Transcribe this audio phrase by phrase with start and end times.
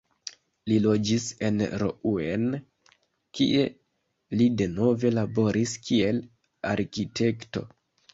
[0.69, 2.47] Li loĝis en Rouen,
[3.39, 3.65] kie
[4.39, 6.23] li denove laboris kiel
[6.73, 7.65] arkitekto.